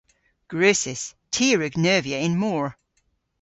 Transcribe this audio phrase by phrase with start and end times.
[0.49, 1.03] Gwrussys.
[1.33, 2.67] Ty a wrug neuvya y'n mor.